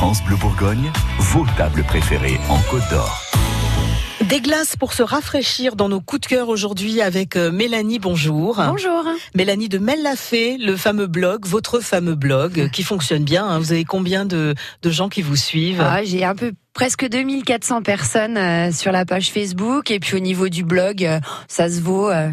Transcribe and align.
France 0.00 0.24
Bleu 0.24 0.36
Bourgogne, 0.36 0.90
vos 1.18 1.44
tables 1.58 1.84
préférées 1.84 2.40
en 2.48 2.58
Côte 2.70 2.88
d'Or. 2.90 3.20
Des 4.30 4.40
glaces 4.40 4.74
pour 4.74 4.94
se 4.94 5.02
rafraîchir 5.02 5.76
dans 5.76 5.90
nos 5.90 6.00
coups 6.00 6.22
de 6.22 6.26
cœur 6.26 6.48
aujourd'hui 6.48 7.02
avec 7.02 7.36
euh, 7.36 7.52
Mélanie, 7.52 7.98
bonjour. 7.98 8.56
Bonjour. 8.66 9.04
Mélanie 9.34 9.68
de 9.68 9.76
Mellafé, 9.76 10.56
le 10.56 10.74
fameux 10.76 11.06
blog, 11.06 11.44
votre 11.44 11.80
fameux 11.80 12.14
blog 12.14 12.70
qui 12.70 12.82
fonctionne 12.82 13.24
bien. 13.24 13.46
hein. 13.46 13.58
Vous 13.58 13.72
avez 13.72 13.84
combien 13.84 14.24
de, 14.24 14.54
de 14.80 14.90
gens 14.90 15.10
qui 15.10 15.20
vous 15.20 15.36
suivent? 15.36 15.84
Ah, 15.86 16.02
J'ai 16.02 16.24
un 16.24 16.34
peu 16.34 16.52
presque 16.72 17.06
2400 17.06 17.82
personnes 17.82 18.38
euh, 18.38 18.72
sur 18.72 18.92
la 18.92 19.04
page 19.04 19.30
Facebook 19.30 19.90
et 19.90 20.00
puis 20.00 20.16
au 20.16 20.20
niveau 20.20 20.48
du 20.48 20.64
blog, 20.64 21.04
euh, 21.04 21.20
ça 21.46 21.68
se 21.68 21.78
vaut. 21.82 22.08
euh, 22.08 22.30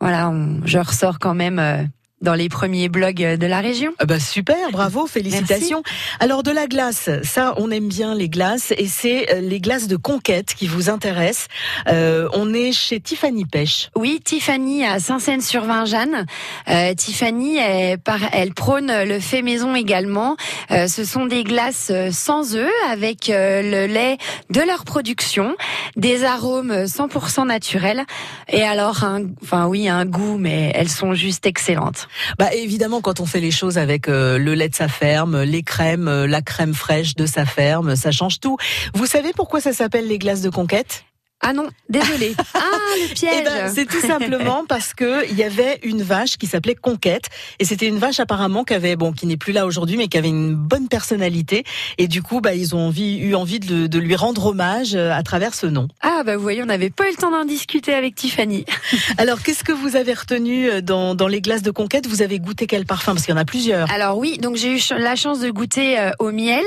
voilà, 0.00 0.30
on- 0.30 0.62
je 0.64 0.78
ressors 0.78 1.18
quand 1.18 1.34
même 1.34 1.58
euh, 1.58 1.82
dans 2.24 2.34
les 2.34 2.48
premiers 2.48 2.88
blogs 2.88 3.36
de 3.36 3.46
la 3.46 3.60
région. 3.60 3.92
Ah 4.00 4.06
bah 4.06 4.18
super, 4.18 4.56
bravo, 4.72 5.06
félicitations. 5.06 5.82
Alors 6.20 6.42
de 6.42 6.50
la 6.50 6.66
glace, 6.66 7.08
ça 7.22 7.54
on 7.58 7.70
aime 7.70 7.88
bien 7.88 8.14
les 8.14 8.28
glaces 8.28 8.72
et 8.76 8.86
c'est 8.88 9.32
euh, 9.32 9.40
les 9.40 9.60
glaces 9.60 9.86
de 9.86 9.96
conquête 9.96 10.54
qui 10.54 10.66
vous 10.66 10.90
intéressent. 10.90 11.48
Euh, 11.88 12.28
on 12.32 12.52
est 12.54 12.72
chez 12.72 12.98
Tiffany 13.00 13.44
Pêche. 13.44 13.90
Oui, 13.94 14.20
Tiffany 14.24 14.84
à 14.84 14.98
Saint-Saëns-sur-Vingeanne. 15.00 16.26
Euh, 16.68 16.94
Tiffany, 16.94 17.58
elle, 17.58 17.98
par- 17.98 18.28
elle 18.32 18.54
prône 18.54 18.90
le 19.04 19.20
fait 19.20 19.42
maison 19.42 19.74
également. 19.74 20.36
Euh, 20.70 20.88
ce 20.88 21.04
sont 21.04 21.26
des 21.26 21.44
glaces 21.44 21.88
euh, 21.90 22.10
sans 22.10 22.56
œufs 22.56 22.70
avec 22.90 23.28
euh, 23.30 23.60
le 23.62 23.92
lait 23.92 24.16
de 24.50 24.60
leur 24.62 24.84
production, 24.84 25.54
des 25.96 26.24
arômes 26.24 26.72
100% 26.84 27.46
naturels 27.46 28.04
et 28.48 28.62
alors, 28.62 29.04
un, 29.04 29.22
enfin 29.42 29.66
oui, 29.66 29.88
un 29.88 30.06
goût, 30.06 30.38
mais 30.38 30.72
elles 30.74 30.88
sont 30.88 31.14
juste 31.14 31.44
excellentes. 31.46 32.08
Bah 32.38 32.52
évidemment 32.54 33.00
quand 33.00 33.20
on 33.20 33.26
fait 33.26 33.40
les 33.40 33.50
choses 33.50 33.78
avec 33.78 34.08
euh, 34.08 34.38
le 34.38 34.54
lait 34.54 34.68
de 34.68 34.74
sa 34.74 34.88
ferme, 34.88 35.42
les 35.42 35.62
crèmes, 35.62 36.08
euh, 36.08 36.26
la 36.26 36.42
crème 36.42 36.74
fraîche 36.74 37.14
de 37.14 37.26
sa 37.26 37.44
ferme, 37.44 37.96
ça 37.96 38.10
change 38.10 38.40
tout. 38.40 38.56
Vous 38.94 39.06
savez 39.06 39.32
pourquoi 39.34 39.60
ça 39.60 39.72
s'appelle 39.72 40.08
les 40.08 40.18
glaces 40.18 40.42
de 40.42 40.50
conquête? 40.50 41.04
Ah 41.46 41.52
non, 41.52 41.68
désolé. 41.88 42.34
Ah, 42.54 42.60
le 42.96 43.06
Eh 43.10 43.14
piège. 43.14 43.44
ben, 43.44 43.72
c'est 43.74 43.86
tout 43.86 44.00
simplement 44.00 44.64
parce 44.68 44.94
que 44.94 45.28
il 45.30 45.36
y 45.36 45.42
avait 45.42 45.78
une 45.82 46.02
vache 46.02 46.36
qui 46.38 46.46
s'appelait 46.46 46.74
Conquête 46.74 47.24
et 47.58 47.64
c'était 47.64 47.86
une 47.86 47.98
vache 47.98 48.20
apparemment 48.20 48.64
qui 48.64 48.74
avait 48.74 48.96
bon 48.96 49.12
qui 49.12 49.26
n'est 49.26 49.36
plus 49.36 49.52
là 49.52 49.66
aujourd'hui 49.66 49.96
mais 49.96 50.08
qui 50.08 50.16
avait 50.18 50.28
une 50.28 50.54
bonne 50.54 50.88
personnalité 50.88 51.64
et 51.98 52.06
du 52.08 52.22
coup 52.22 52.40
bah 52.40 52.54
ils 52.54 52.74
ont 52.74 52.86
envie, 52.86 53.18
eu 53.18 53.34
envie 53.34 53.60
de, 53.60 53.98
lui 53.98 54.16
rendre 54.16 54.46
hommage 54.46 54.94
euh, 54.94 55.12
à 55.12 55.22
travers 55.22 55.54
ce 55.54 55.66
nom. 55.66 55.88
Ah 56.02 56.22
bah 56.24 56.36
vous 56.36 56.42
voyez, 56.42 56.62
on 56.62 56.66
n'avait 56.66 56.90
pas 56.90 57.06
eu 57.08 57.10
le 57.10 57.16
temps 57.16 57.30
d'en 57.30 57.44
discuter 57.44 57.92
avec 57.94 58.14
Tiffany. 58.14 58.64
Alors 59.18 59.42
qu'est-ce 59.42 59.64
que 59.64 59.72
vous 59.72 59.96
avez 59.96 60.14
retenu 60.14 60.68
euh, 60.68 60.80
dans, 60.80 61.14
dans 61.14 61.28
les 61.28 61.40
glaces 61.40 61.62
de 61.62 61.70
Conquête? 61.70 62.06
Vous 62.06 62.22
avez 62.22 62.38
goûté 62.38 62.66
quel 62.66 62.86
parfum? 62.86 63.12
Parce 63.14 63.24
qu'il 63.26 63.34
y 63.34 63.38
en 63.38 63.40
a 63.40 63.44
plusieurs. 63.44 63.90
Alors 63.90 64.18
oui, 64.18 64.38
donc 64.38 64.56
j'ai 64.56 64.76
eu 64.76 64.80
la 64.96 65.16
chance 65.16 65.40
de 65.40 65.50
goûter 65.50 65.98
euh, 65.98 66.10
au 66.18 66.30
miel 66.30 66.64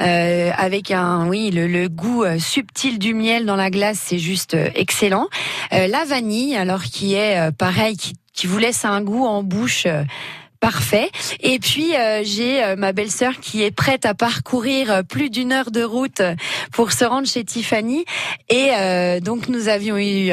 euh, 0.00 0.50
avec 0.56 0.90
un 0.90 1.28
oui 1.28 1.50
le, 1.50 1.66
le 1.66 1.88
goût 1.88 2.24
subtil 2.38 2.98
du 2.98 3.14
miel 3.14 3.44
dans 3.46 3.56
la 3.56 3.70
glace, 3.70 3.99
c'est 4.00 4.18
juste 4.18 4.54
euh, 4.54 4.70
excellent. 4.74 5.28
Euh, 5.72 5.86
la 5.86 6.04
vanille, 6.04 6.56
alors 6.56 6.82
qui 6.82 7.14
est 7.14 7.38
euh, 7.38 7.50
pareil, 7.50 7.96
qui, 7.96 8.46
vous 8.46 8.58
laisse 8.58 8.84
un 8.84 9.02
goût 9.02 9.26
en 9.26 9.42
bouche. 9.42 9.86
Parfait. 10.60 11.10
Et 11.40 11.58
puis 11.58 11.92
j'ai 12.22 12.74
ma 12.76 12.92
belle-sœur 12.92 13.40
qui 13.40 13.62
est 13.62 13.70
prête 13.70 14.04
à 14.04 14.12
parcourir 14.12 15.02
plus 15.08 15.30
d'une 15.30 15.52
heure 15.52 15.70
de 15.70 15.82
route 15.82 16.20
pour 16.70 16.92
se 16.92 17.02
rendre 17.02 17.26
chez 17.26 17.44
Tiffany. 17.44 18.04
Et 18.50 18.70
donc 19.22 19.48
nous 19.48 19.68
avions 19.68 19.96
eu 19.96 20.30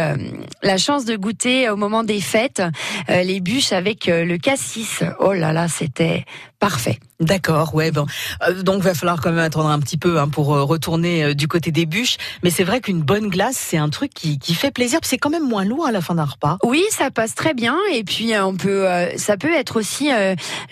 la 0.63 0.77
chance 0.77 1.05
de 1.05 1.15
goûter 1.15 1.69
au 1.69 1.77
moment 1.77 2.03
des 2.03 2.19
fêtes 2.19 2.61
les 3.07 3.39
bûches 3.39 3.71
avec 3.71 4.07
le 4.07 4.35
cassis. 4.37 5.01
Oh 5.19 5.31
là 5.31 5.53
là, 5.53 5.69
c'était 5.69 6.25
parfait. 6.59 6.99
D'accord, 7.19 7.73
ouais 7.73 7.89
bon. 7.91 8.05
Euh, 8.47 8.61
donc 8.61 8.83
va 8.83 8.93
falloir 8.93 9.19
quand 9.21 9.31
même 9.31 9.39
attendre 9.39 9.69
un 9.69 9.79
petit 9.79 9.97
peu 9.97 10.19
hein, 10.19 10.27
pour 10.27 10.53
euh, 10.53 10.63
retourner 10.63 11.23
euh, 11.23 11.33
du 11.33 11.47
côté 11.47 11.71
des 11.71 11.87
bûches. 11.87 12.17
Mais 12.43 12.51
c'est 12.51 12.63
vrai 12.63 12.79
qu'une 12.79 13.01
bonne 13.01 13.29
glace 13.29 13.57
c'est 13.57 13.77
un 13.77 13.89
truc 13.89 14.13
qui, 14.13 14.37
qui 14.37 14.53
fait 14.53 14.69
plaisir. 14.69 14.99
C'est 15.03 15.17
quand 15.17 15.31
même 15.31 15.47
moins 15.47 15.65
lourd 15.65 15.87
à 15.87 15.91
la 15.91 16.01
fin 16.01 16.13
d'un 16.13 16.25
repas. 16.25 16.57
Oui, 16.63 16.83
ça 16.91 17.09
passe 17.09 17.33
très 17.33 17.55
bien. 17.55 17.75
Et 17.93 18.03
puis 18.03 18.33
euh, 18.33 18.45
on 18.45 18.55
peut, 18.55 18.85
ça 19.17 19.37
peut 19.37 19.51
être 19.53 19.77
aussi 19.77 20.09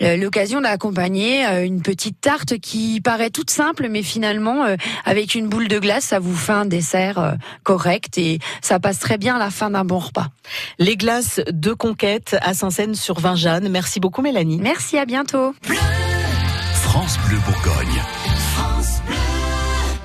l'occasion 0.00 0.60
d'accompagner 0.60 1.44
une 1.64 1.82
petite 1.82 2.20
tarte 2.20 2.58
qui 2.58 3.00
paraît 3.00 3.30
toute 3.30 3.50
simple, 3.50 3.88
mais 3.90 4.02
finalement 4.02 4.64
avec 5.04 5.34
une 5.34 5.48
boule 5.48 5.68
de 5.68 5.78
glace, 5.78 6.04
ça 6.04 6.18
vous 6.18 6.34
fait 6.34 6.52
un 6.52 6.66
dessert 6.66 7.36
correct 7.62 8.18
et 8.18 8.38
ça 8.62 8.78
passe 8.78 8.98
très 8.98 9.18
bien 9.18 9.36
à 9.36 9.38
la 9.38 9.50
fin 9.50 9.70
d'un 9.70 9.84
bon 9.84 9.98
repas. 9.98 10.28
Les 10.78 10.96
glaces 10.96 11.40
de 11.50 11.72
Conquête 11.72 12.36
à 12.40 12.54
Saint-Saëns 12.54 12.94
sur 12.94 13.20
Vingeanne. 13.20 13.68
Merci 13.68 14.00
beaucoup 14.00 14.22
Mélanie. 14.22 14.58
Merci, 14.60 14.98
à 14.98 15.04
bientôt. 15.04 15.54
France 16.96 17.18
Bleu 17.28 17.38
Bourgogne. 17.40 18.15